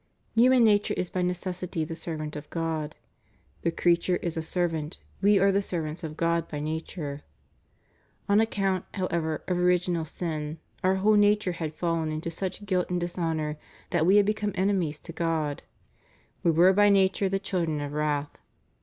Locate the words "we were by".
16.41-16.89